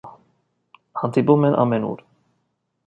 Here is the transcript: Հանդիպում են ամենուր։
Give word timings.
Հանդիպում 1.03 1.47
են 1.51 1.61
ամենուր։ 1.67 2.05